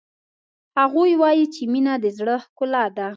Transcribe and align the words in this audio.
هغوی 0.79 1.11
وایي 1.21 1.45
چې 1.53 1.61
مینه 1.71 1.93
د 2.03 2.05
زړه 2.17 2.35
ښکلا 2.45 2.85
ده 2.97 3.07